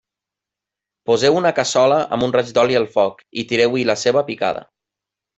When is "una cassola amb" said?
1.41-2.27